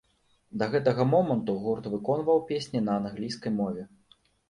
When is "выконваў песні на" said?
1.93-2.99